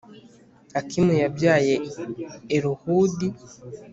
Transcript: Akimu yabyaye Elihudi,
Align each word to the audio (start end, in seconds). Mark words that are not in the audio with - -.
Akimu 0.79 1.13
yabyaye 1.23 1.73
Elihudi, 2.55 3.27